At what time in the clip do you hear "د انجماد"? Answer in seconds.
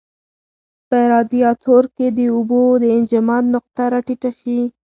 2.81-3.43